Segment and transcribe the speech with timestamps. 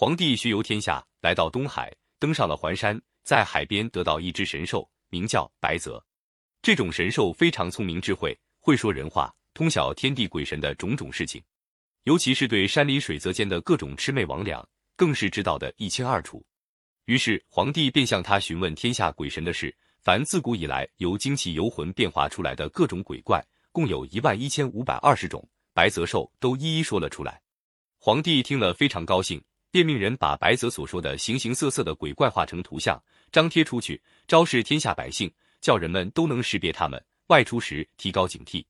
[0.00, 6.00] 皇帝巡游天下，来到东海，登上了环山，在海边得到一只神兽，名叫白泽。
[6.62, 11.42] 这种神兽非常聪明智慧，会说人话，通晓天地鬼神的种种事情，
[12.04, 14.64] 尤其是对山里水泽间的各种魑魅魍魉，
[14.94, 16.46] 更是知道的一清二楚。
[17.06, 25.44] 于是皇帝便向他询问天下鬼神的事，凡自古以来由精气游魂变化出来的各种鬼怪，共有一万一千五百二十种，
[25.74, 27.42] 白泽兽都一一说了出来。
[27.98, 29.42] 皇帝听了非常高兴。
[29.70, 38.64] 便命人把白泽所说的形形色色的鬼怪画成图像，张贴出去，昭示天下百姓，叫人们都能识别他们，外出时提高警惕。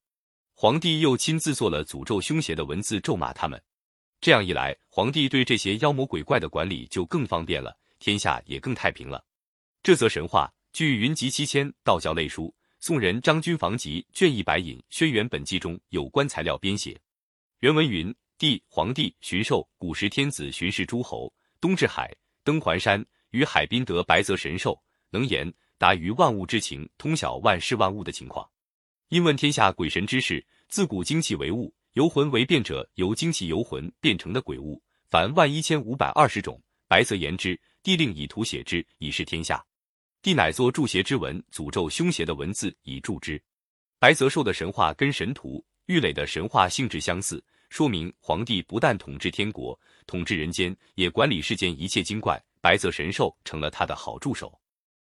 [0.54, 3.62] 皇帝又亲自做了诅咒凶邪的文字，咒骂他们。
[4.20, 9.24] 这样一来，皇帝对这些妖魔鬼怪的管理就更方便了，天下也更太平了。
[9.84, 12.46] 这则神话据《云集七千》道教类书
[12.80, 17.00] 《宋人张君房集》卷一百引《轩辕本纪》中有关材料编写，
[17.60, 18.12] 原文云。
[18.38, 28.48] 帝皇帝巡狩，古时天子巡视诸侯，东至海，登环山，于海滨得白泽神兽，能言达于万物之情，通晓万事万物的情况。
[29.08, 36.62] 因问天下鬼神之事，自古精气为物，游魂为变者，由精气游魂变成的鬼物，凡万一千五百二十种。
[36.86, 39.60] 白泽言之，帝令以图写之，以示天下。
[40.22, 43.42] 帝乃作助邪之文，诅咒凶邪的文字以助之。
[43.98, 47.42] 白泽兽的神话跟神图、玉垒的神话性质相似。
[47.68, 52.42] 说明皇帝不但统治天国，统治人间，也管理世间一切精怪。
[52.60, 54.58] 白泽神兽成了他的好助手。